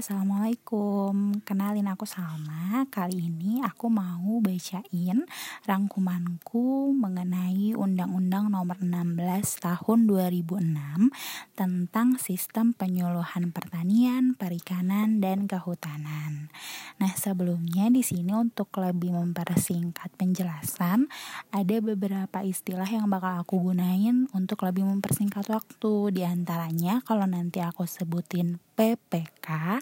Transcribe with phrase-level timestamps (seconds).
[0.00, 1.44] Assalamualaikum.
[1.44, 2.88] Kenalin aku Salma.
[2.88, 5.28] Kali ini aku mau bacain
[5.68, 9.20] rangkumanku mengenai Undang-Undang nomor 16
[9.60, 11.12] tahun 2006
[11.52, 16.48] Tentang sistem penyuluhan pertanian, perikanan, dan kehutanan.
[16.96, 21.12] Nah sebelumnya di sini untuk lebih mempersingkat penjelasan
[21.52, 26.16] Ada beberapa istilah yang bakal aku gunain untuk lebih mempersingkat waktu.
[26.16, 29.76] Di antaranya kalau nanti aku sebutin PPK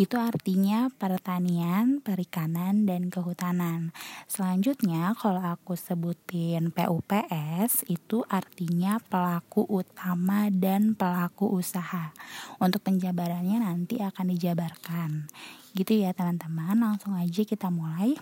[0.00, 3.92] itu artinya pertanian, perikanan, dan kehutanan.
[4.24, 12.16] Selanjutnya kalau aku sebutin PUPS itu artinya pelaku utama dan pelaku usaha.
[12.56, 15.28] Untuk penjabarannya nanti akan dijabarkan.
[15.76, 18.16] Gitu ya teman-teman, langsung aja kita mulai.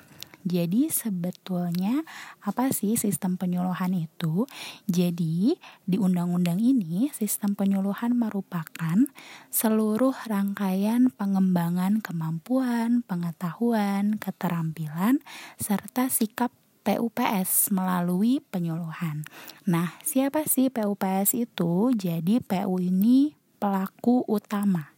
[0.47, 2.07] Jadi sebetulnya
[2.39, 4.47] apa sih sistem penyuluhan itu?
[4.87, 9.11] Jadi di undang-undang ini sistem penyuluhan merupakan
[9.51, 15.19] seluruh rangkaian pengembangan kemampuan, pengetahuan, keterampilan
[15.59, 16.55] serta sikap
[16.87, 19.27] PUPS melalui penyuluhan.
[19.66, 21.91] Nah, siapa sih PUPS itu?
[21.91, 24.96] Jadi PU ini pelaku utama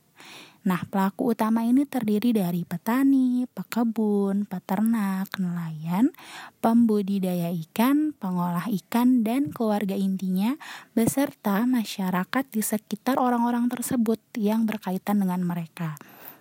[0.66, 6.10] Nah, pelaku utama ini terdiri dari petani, pekebun, peternak, nelayan,
[6.58, 10.58] pembudidaya ikan, pengolah ikan, dan keluarga intinya,
[10.98, 15.94] beserta masyarakat di sekitar orang-orang tersebut yang berkaitan dengan mereka.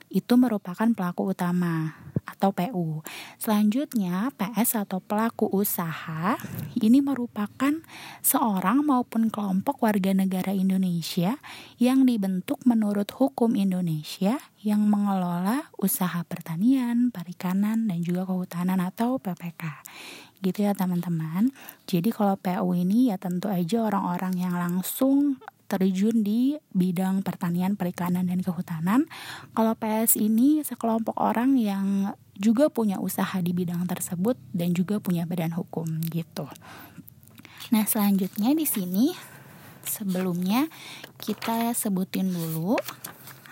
[0.10, 1.94] Itu merupakan pelaku utama
[2.38, 3.02] atau PU.
[3.42, 6.38] Selanjutnya, PS atau pelaku usaha
[6.78, 7.74] ini merupakan
[8.22, 11.42] seorang maupun kelompok warga negara Indonesia
[11.82, 19.82] yang dibentuk menurut hukum Indonesia yang mengelola usaha pertanian, perikanan, dan juga kehutanan atau PPK.
[20.46, 21.50] Gitu ya teman-teman.
[21.90, 28.26] Jadi kalau PU ini ya tentu aja orang-orang yang langsung terjun di bidang pertanian, perikanan,
[28.26, 29.06] dan kehutanan.
[29.52, 35.26] Kalau PS ini sekelompok orang yang juga punya usaha di bidang tersebut dan juga punya
[35.26, 36.46] badan hukum gitu.
[37.74, 39.12] Nah, selanjutnya di sini
[39.84, 40.70] sebelumnya
[41.20, 42.78] kita sebutin dulu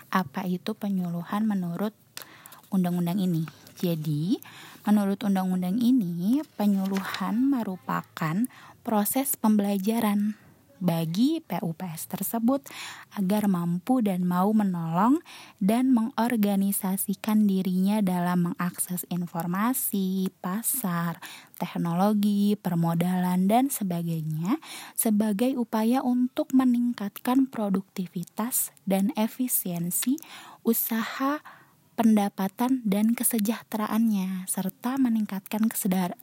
[0.08, 1.92] apa itu penyuluhan menurut
[2.70, 3.44] undang-undang ini.
[3.76, 4.40] Jadi,
[4.88, 8.48] menurut undang-undang ini, penyuluhan merupakan
[8.80, 10.38] proses pembelajaran
[10.78, 12.64] bagi PUPS tersebut
[13.16, 15.20] agar mampu dan mau menolong
[15.58, 21.18] dan mengorganisasikan dirinya dalam mengakses informasi, pasar,
[21.56, 24.60] teknologi, permodalan, dan sebagainya
[24.92, 30.20] sebagai upaya untuk meningkatkan produktivitas dan efisiensi
[30.62, 31.40] usaha
[31.96, 35.66] pendapatan dan kesejahteraannya serta meningkatkan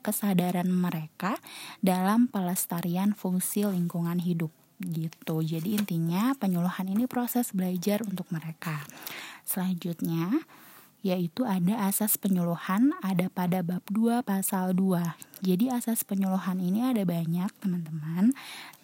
[0.06, 1.42] kesadaran mereka
[1.82, 5.42] dalam pelestarian fungsi lingkungan hidup gitu.
[5.42, 8.86] Jadi intinya penyuluhan ini proses belajar untuk mereka.
[9.44, 10.46] Selanjutnya
[11.04, 15.44] yaitu ada asas penyuluhan ada pada bab 2 pasal 2.
[15.44, 18.32] Jadi asas penyuluhan ini ada banyak, teman-teman.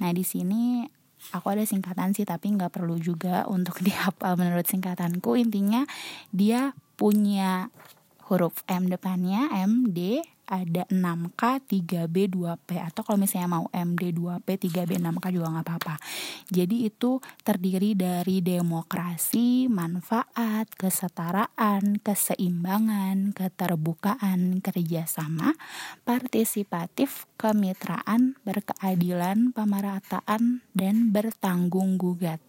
[0.03, 0.83] Nah, di sini
[1.35, 5.35] aku ada singkatan sih tapi nggak perlu juga untuk dihafal menurut singkatanku.
[5.35, 5.83] Intinya
[6.33, 7.71] dia punya
[8.29, 14.47] huruf M depannya M D ada 6K, 3B, 2P atau kalau misalnya mau MD, 2P,
[14.57, 15.95] 3B, 6K juga nggak apa-apa.
[16.49, 25.53] Jadi itu terdiri dari demokrasi, manfaat, kesetaraan, keseimbangan, keterbukaan, kerjasama,
[26.01, 32.41] partisipatif, kemitraan, berkeadilan, pemerataan, dan bertanggung gugat.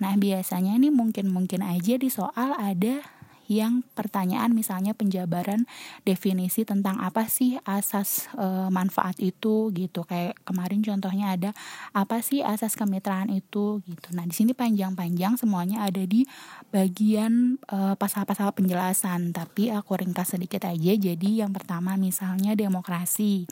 [0.00, 3.04] Nah biasanya ini mungkin-mungkin aja di soal ada
[3.46, 5.68] yang pertanyaan misalnya penjabaran
[6.02, 10.02] definisi tentang apa sih asas e, manfaat itu gitu.
[10.02, 11.50] Kayak kemarin contohnya ada
[11.94, 14.08] apa sih asas kemitraan itu gitu.
[14.16, 16.26] Nah di sini panjang-panjang semuanya ada di
[16.74, 17.60] bagian
[17.98, 19.36] pasal pasal-pasal penjelasan.
[19.36, 20.92] Tapi aku ringkas sedikit aja.
[20.96, 23.44] Jadi yang pertama misalnya demokrasi.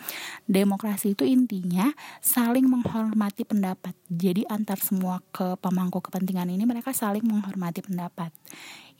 [0.49, 1.93] Demokrasi itu intinya
[2.25, 3.93] saling menghormati pendapat.
[4.09, 8.33] Jadi antar semua ke pemangku kepentingan ini mereka saling menghormati pendapat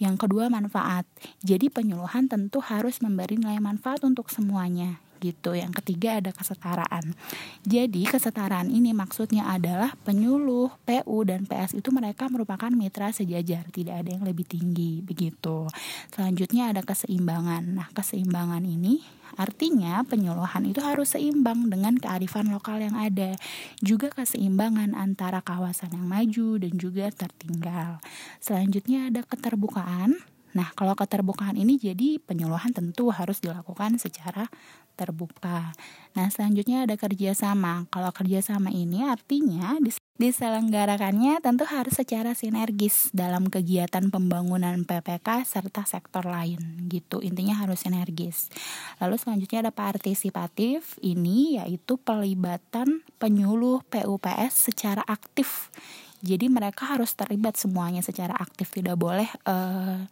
[0.01, 1.05] yang kedua manfaat.
[1.45, 5.55] Jadi penyuluhan tentu harus memberi nilai manfaat untuk semuanya gitu.
[5.55, 7.15] Yang ketiga ada kesetaraan.
[7.63, 14.03] Jadi kesetaraan ini maksudnya adalah penyuluh, PU dan PS itu mereka merupakan mitra sejajar, tidak
[14.03, 15.71] ada yang lebih tinggi begitu.
[16.11, 17.79] Selanjutnya ada keseimbangan.
[17.79, 23.39] Nah, keseimbangan ini artinya penyuluhan itu harus seimbang dengan kearifan lokal yang ada.
[23.81, 28.03] Juga keseimbangan antara kawasan yang maju dan juga tertinggal.
[28.43, 30.21] Selanjutnya ada keterbukaan
[30.53, 34.53] Nah, kalau keterbukaan ini jadi penyuluhan tentu harus dilakukan secara
[34.95, 35.73] terbuka.
[36.13, 37.89] Nah, selanjutnya ada kerjasama.
[37.89, 39.81] Kalau kerjasama ini artinya
[40.21, 47.25] diselenggarakannya tentu harus secara sinergis dalam kegiatan pembangunan PPK serta sektor lain gitu.
[47.25, 48.53] Intinya harus sinergis.
[49.01, 51.01] Lalu selanjutnya ada partisipatif.
[51.01, 55.73] Ini yaitu pelibatan penyuluh PUPS secara aktif.
[56.23, 60.07] Jadi mereka harus terlibat semuanya secara aktif, tidak boleh uh,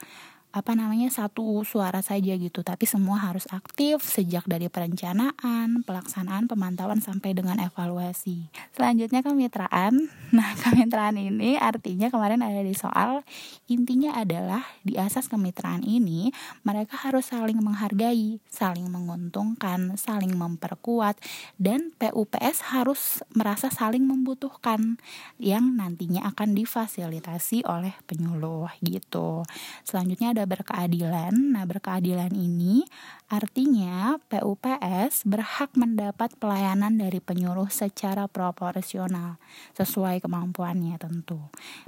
[0.51, 2.67] apa namanya satu suara saja gitu.
[2.67, 8.51] Tapi semua harus aktif sejak dari perencanaan pelaksanaan pemantauan sampai dengan evaluasi.
[8.75, 13.27] Selanjutnya kemitraan nah kemitraan ini artinya kemarin ada di soal
[13.67, 16.31] intinya adalah di asas kemitraan ini
[16.63, 21.19] mereka harus saling menghargai saling menguntungkan saling memperkuat
[21.59, 25.01] dan PUPS harus merasa saling membutuhkan
[25.41, 29.43] yang nantinya akan difasilitasi oleh penyuluh gitu.
[29.83, 31.53] Selanjutnya ada ada berkeadilan.
[31.53, 32.89] Nah, berkeadilan ini
[33.29, 39.37] artinya PUPS berhak mendapat pelayanan dari penyuluh secara proporsional
[39.77, 41.37] sesuai kemampuannya tentu.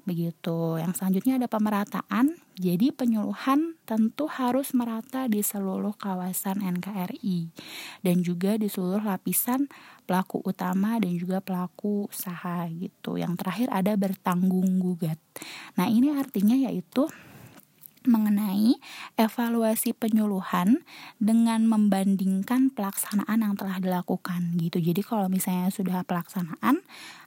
[0.04, 0.76] Begitu.
[0.76, 2.36] Yang selanjutnya ada pemerataan.
[2.60, 7.48] Jadi penyuluhan tentu harus merata di seluruh kawasan NKRI
[8.04, 9.72] dan juga di seluruh lapisan
[10.04, 13.16] pelaku utama dan juga pelaku usaha gitu.
[13.16, 15.16] Yang terakhir ada bertanggung gugat.
[15.80, 17.08] Nah, ini artinya yaitu
[18.06, 18.78] mengenai
[19.18, 20.82] evaluasi penyuluhan
[21.22, 24.78] dengan membandingkan pelaksanaan yang telah dilakukan gitu.
[24.82, 26.82] Jadi kalau misalnya sudah pelaksanaan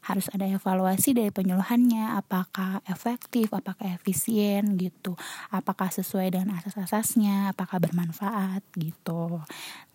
[0.05, 5.17] harus ada evaluasi dari penyuluhannya apakah efektif, apakah efisien gitu.
[5.49, 9.41] Apakah sesuai dengan asas-asasnya, apakah bermanfaat gitu.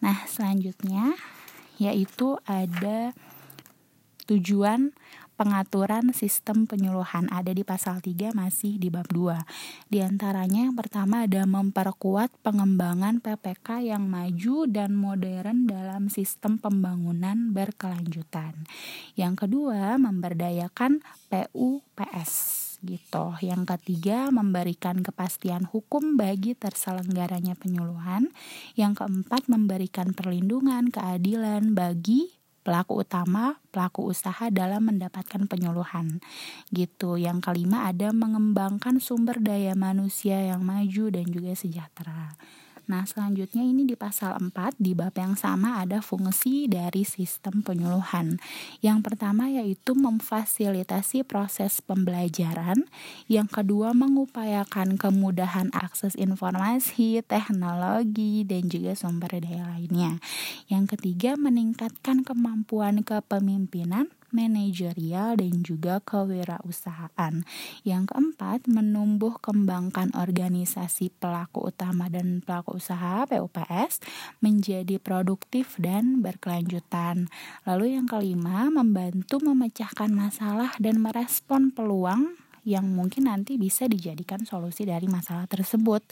[0.02, 1.14] Nah, selanjutnya
[1.80, 3.16] yaitu ada
[4.30, 4.94] tujuan
[5.40, 9.40] pengaturan sistem penyuluhan ada di pasal 3 masih di bab 2.
[9.88, 17.56] Di antaranya yang pertama ada memperkuat pengembangan PPK yang maju dan modern dalam sistem pembangunan
[17.56, 18.68] berkelanjutan.
[19.16, 21.00] Yang kedua, memberdayakan
[21.32, 22.32] PUPS
[22.84, 23.32] gitu.
[23.40, 28.28] Yang ketiga, memberikan kepastian hukum bagi terselenggaranya penyuluhan.
[28.76, 36.20] Yang keempat, memberikan perlindungan keadilan bagi pelaku utama, pelaku usaha dalam mendapatkan penyuluhan.
[36.70, 37.16] Gitu.
[37.16, 42.36] Yang kelima ada mengembangkan sumber daya manusia yang maju dan juga sejahtera.
[42.90, 48.42] Nah, selanjutnya ini di pasal 4 di bab yang sama ada fungsi dari sistem penyuluhan.
[48.82, 52.90] Yang pertama yaitu memfasilitasi proses pembelajaran,
[53.30, 60.18] yang kedua mengupayakan kemudahan akses informasi, teknologi dan juga sumber daya lainnya.
[60.66, 67.44] Yang ketiga meningkatkan kemampuan kepemimpinan manajerial dan juga kewirausahaan.
[67.86, 74.02] Yang keempat, menumbuh kembangkan organisasi pelaku utama dan pelaku usaha PUPS
[74.42, 77.30] menjadi produktif dan berkelanjutan.
[77.64, 84.84] Lalu yang kelima, membantu memecahkan masalah dan merespon peluang yang mungkin nanti bisa dijadikan solusi
[84.84, 86.04] dari masalah tersebut.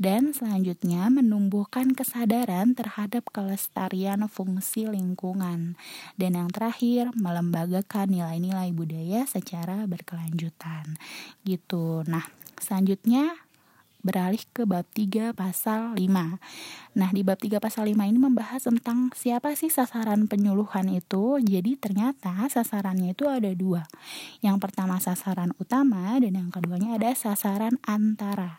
[0.00, 5.78] Dan selanjutnya menumbuhkan kesadaran terhadap kelestarian fungsi lingkungan.
[6.18, 10.98] Dan yang terakhir, melembagakan nilai-nilai budaya secara berkelanjutan.
[11.46, 12.02] Gitu.
[12.08, 12.26] Nah,
[12.58, 13.36] selanjutnya
[14.02, 16.02] beralih ke bab 3 pasal 5.
[16.98, 21.38] Nah, di bab 3 pasal 5 ini membahas tentang siapa sih sasaran penyuluhan itu.
[21.38, 23.86] Jadi ternyata sasarannya itu ada dua.
[24.42, 28.58] Yang pertama sasaran utama dan yang keduanya ada sasaran antara.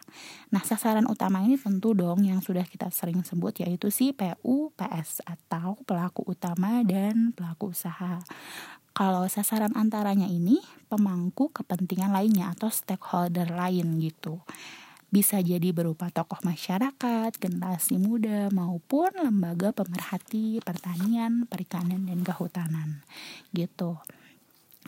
[0.50, 5.78] Nah, sasaran utama ini tentu dong yang sudah kita sering sebut yaitu si PUPS atau
[5.84, 8.24] pelaku utama dan pelaku usaha.
[8.94, 14.38] Kalau sasaran antaranya ini pemangku kepentingan lainnya atau stakeholder lain gitu
[15.14, 23.06] bisa jadi berupa tokoh masyarakat, generasi muda, maupun lembaga pemerhati pertanian, perikanan, dan kehutanan.
[23.54, 24.02] Gitu.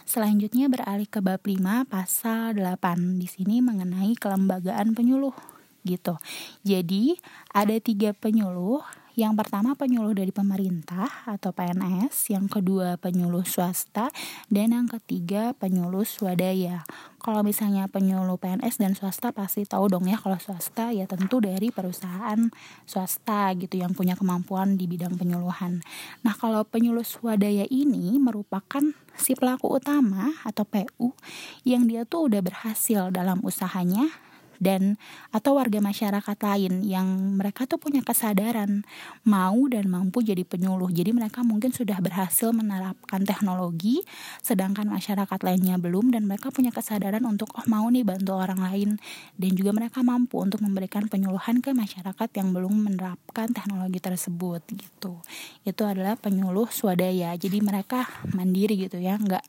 [0.01, 5.37] Selanjutnya beralih ke bab 5 pasal 8 di sini mengenai kelembagaan penyuluh
[5.85, 6.17] gitu.
[6.65, 7.13] Jadi
[7.53, 8.81] ada tiga penyuluh
[9.15, 14.11] yang pertama penyuluh dari pemerintah atau PNS, yang kedua penyuluh swasta,
[14.51, 16.83] dan yang ketiga penyuluh swadaya.
[17.23, 21.71] Kalau misalnya penyuluh PNS dan swasta pasti tahu dong ya kalau swasta ya tentu dari
[21.71, 22.37] perusahaan
[22.85, 25.81] swasta gitu yang punya kemampuan di bidang penyuluhan.
[26.21, 28.83] Nah kalau penyuluh swadaya ini merupakan
[29.15, 31.15] si pelaku utama atau PU
[31.63, 34.11] yang dia tuh udah berhasil dalam usahanya
[34.59, 34.95] dan
[35.31, 38.83] atau warga masyarakat lain yang mereka tuh punya kesadaran
[39.27, 40.89] mau dan mampu jadi penyuluh.
[40.91, 44.01] Jadi mereka mungkin sudah berhasil menerapkan teknologi
[44.41, 48.89] sedangkan masyarakat lainnya belum dan mereka punya kesadaran untuk oh mau nih bantu orang lain
[49.35, 55.19] dan juga mereka mampu untuk memberikan penyuluhan ke masyarakat yang belum menerapkan teknologi tersebut gitu.
[55.63, 57.33] Itu adalah penyuluh swadaya.
[57.35, 59.45] Jadi mereka mandiri gitu ya, nggak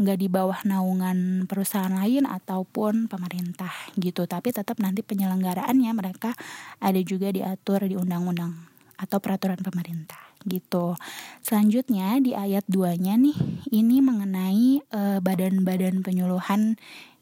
[0.00, 3.68] nggak di bawah naungan perusahaan lain ataupun pemerintah
[4.00, 6.32] gitu tapi tetap nanti penyelenggaraannya mereka
[6.80, 8.56] ada juga diatur di undang-undang
[8.96, 10.96] atau peraturan pemerintah gitu.
[11.44, 13.36] Selanjutnya di ayat 2-nya nih
[13.76, 16.80] ini mengenai eh, badan-badan uh, penyuluhan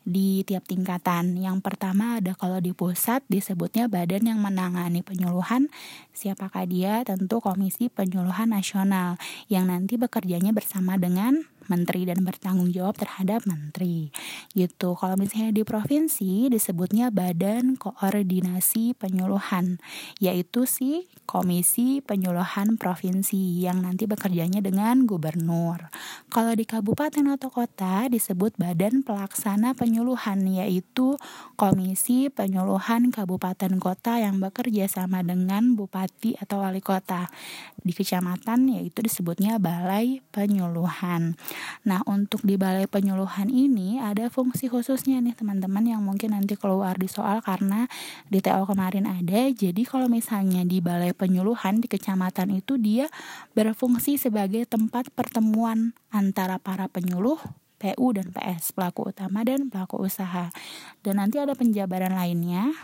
[0.08, 1.36] di tiap tingkatan.
[1.36, 5.68] Yang pertama ada kalau di pusat disebutnya badan yang menangani penyuluhan.
[6.16, 7.04] Siapakah dia?
[7.04, 9.20] Tentu Komisi Penyuluhan Nasional
[9.52, 14.10] yang nanti bekerjanya bersama dengan menteri dan bertanggung jawab terhadap menteri
[14.52, 14.96] gitu.
[14.98, 19.78] Kalau misalnya di provinsi disebutnya badan koordinasi penyuluhan
[20.18, 25.92] yaitu si komisi penyuluhan provinsi yang nanti bekerjanya dengan gubernur.
[26.32, 31.20] Kalau di kabupaten atau kota disebut badan pelaksana penyuluhan yaitu
[31.60, 37.28] komisi penyuluhan kabupaten kota yang bekerja sama dengan bupati atau wali kota.
[37.78, 41.36] Di kecamatan yaitu disebutnya balai penyuluhan
[41.86, 46.98] Nah, untuk di balai penyuluhan ini ada fungsi khususnya nih teman-teman yang mungkin nanti keluar
[46.98, 47.88] di soal karena
[48.28, 49.48] di TO kemarin ada.
[49.50, 53.06] Jadi kalau misalnya di balai penyuluhan di kecamatan itu dia
[53.54, 57.38] berfungsi sebagai tempat pertemuan antara para penyuluh
[57.78, 60.50] PU dan PS, pelaku utama dan pelaku usaha.
[61.06, 62.74] Dan nanti ada penjabaran lainnya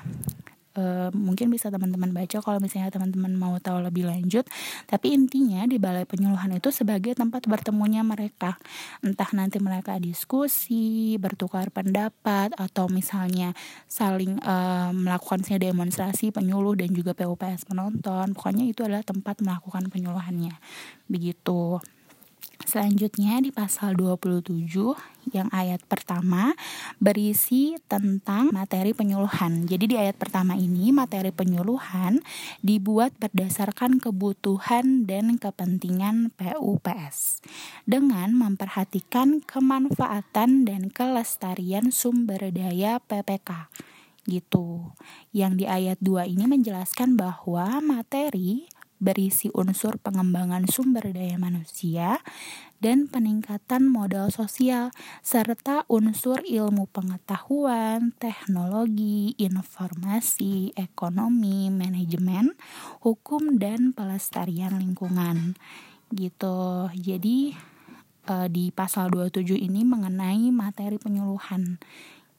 [0.79, 4.47] uh, mungkin bisa teman-teman baca kalau misalnya teman-teman mau tahu lebih lanjut.
[4.87, 8.59] Tapi intinya di balai penyuluhan itu sebagai tempat bertemunya mereka.
[9.01, 13.55] Entah nanti mereka diskusi bertukar pendapat atau misalnya
[13.87, 20.57] saling uh, melakukan demonstrasi penyuluh dan juga PUPS penonton pokoknya itu adalah tempat melakukan penyuluhannya.
[21.07, 21.79] Begitu
[22.65, 24.65] Selanjutnya di pasal 27
[25.37, 26.57] yang ayat pertama
[26.97, 29.69] berisi tentang materi penyuluhan.
[29.69, 32.25] Jadi di ayat pertama ini materi penyuluhan
[32.65, 37.45] dibuat berdasarkan kebutuhan dan kepentingan PUPS
[37.85, 43.69] dengan memperhatikan kemanfaatan dan kelestarian sumber daya PPK
[44.25, 44.97] gitu.
[45.37, 48.65] Yang di ayat 2 ini menjelaskan bahwa materi
[49.05, 52.25] berisi unsur pengembangan sumber daya manusia
[52.81, 54.89] dan peningkatan modal sosial
[55.21, 62.57] serta unsur ilmu pengetahuan, teknologi, informasi, ekonomi, manajemen,
[63.05, 65.57] hukum dan pelestarian lingkungan.
[66.09, 66.89] Gitu.
[66.97, 67.53] Jadi
[68.29, 71.77] eh, di pasal 27 ini mengenai materi penyuluhan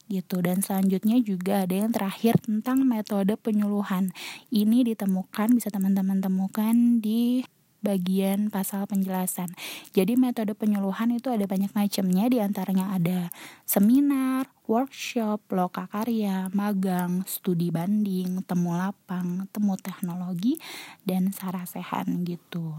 [0.06, 4.14] gitu dan selanjutnya juga ada yang terakhir tentang metode penyuluhan
[4.54, 7.42] ini ditemukan bisa teman-teman temukan di
[7.86, 9.52] bagian pasal penjelasan.
[9.94, 13.30] Jadi metode penyuluhan itu ada banyak macamnya di antaranya ada
[13.62, 20.58] seminar, workshop, loka karya, magang, studi banding, temu lapang, temu teknologi,
[21.06, 22.74] dan sarasehan gitu.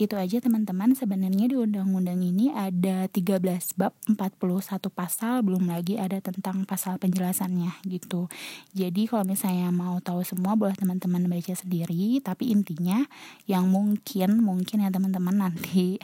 [0.00, 3.42] Itu aja teman-teman sebenarnya di undang-undang ini ada 13
[3.76, 8.26] bab 41 pasal belum lagi ada tentang pasal penjelasannya gitu.
[8.72, 13.04] Jadi kalau misalnya mau tahu semua boleh teman-teman baca sendiri tapi intinya
[13.44, 16.00] yang mungkin mungkin ya teman-teman nanti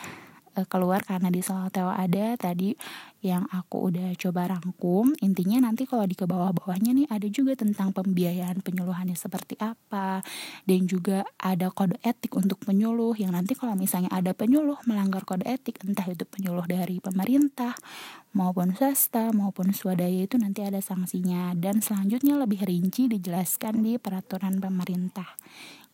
[0.69, 2.75] keluar karena di soal Teo ada tadi
[3.19, 5.11] yang aku udah coba rangkum.
[5.23, 10.23] Intinya nanti kalau di ke bawah-bawahnya nih ada juga tentang pembiayaan penyuluhannya seperti apa
[10.65, 13.19] dan juga ada kode etik untuk penyuluh.
[13.19, 17.75] Yang nanti kalau misalnya ada penyuluh melanggar kode etik entah itu penyuluh dari pemerintah
[18.37, 21.59] maupun swasta maupun swadaya itu nanti ada sanksinya.
[21.59, 25.35] Dan selanjutnya lebih rinci dijelaskan di peraturan pemerintah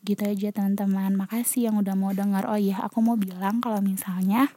[0.05, 4.53] gitu aja teman-teman makasih yang udah mau dengar oh iya aku mau bilang kalau misalnya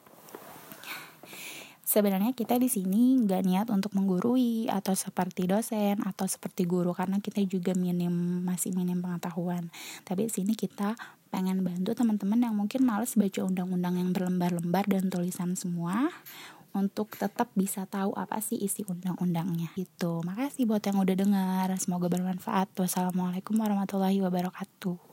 [1.88, 7.16] sebenarnya kita di sini nggak niat untuk menggurui atau seperti dosen atau seperti guru karena
[7.24, 9.72] kita juga minim masih minim pengetahuan
[10.04, 10.92] tapi di sini kita
[11.32, 16.12] pengen bantu teman-teman yang mungkin males baca undang-undang yang berlembar-lembar dan tulisan semua
[16.76, 20.20] untuk tetap bisa tahu apa sih isi undang-undangnya gitu.
[20.22, 21.68] Makasih buat yang udah dengar.
[21.80, 22.70] Semoga bermanfaat.
[22.76, 25.07] Wassalamualaikum warahmatullahi wabarakatuh.